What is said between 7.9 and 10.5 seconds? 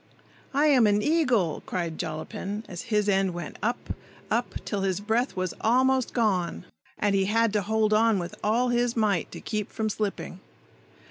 on with all his might to keep from slipping.